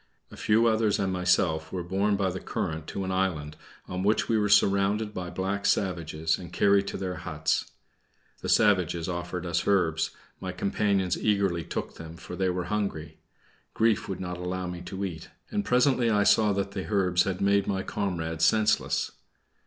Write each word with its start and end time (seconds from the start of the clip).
A 0.31 0.35
few 0.35 0.65
others 0.65 0.97
and 0.97 1.13
myself 1.13 1.71
were 1.71 1.83
borne 1.83 2.15
by 2.15 2.31
the 2.31 2.39
current 2.39 2.87
to 2.87 3.03
an 3.03 3.11
island, 3.11 3.55
on 3.87 4.01
which 4.01 4.27
we 4.27 4.35
were 4.35 4.49
surrounded 4.49 5.13
by 5.13 5.29
black 5.29 5.63
savages, 5.63 6.39
and 6.39 6.51
carried 6.51 6.87
to 6.87 6.97
their 6.97 7.17
huts. 7.17 7.71
The 8.41 8.49
savages 8.49 9.07
offered 9.07 9.45
us 9.45 9.67
herbs; 9.67 10.09
my 10.39 10.53
companions 10.53 11.23
eagerly 11.23 11.63
took 11.63 11.97
them, 11.97 12.17
for 12.17 12.35
they 12.35 12.49
were 12.49 12.63
hungry. 12.63 13.19
Grief 13.75 14.09
would 14.09 14.19
not 14.19 14.39
allow 14.39 14.65
me 14.65 14.81
to 14.81 15.05
eat; 15.05 15.29
and 15.51 15.63
presently 15.63 16.09
I 16.09 16.23
saw 16.23 16.51
that 16.51 16.71
the 16.71 16.91
herbs 16.91 17.25
had 17.25 17.39
made 17.39 17.67
my 17.67 17.83
comrades 17.83 18.43
senseless. 18.43 19.11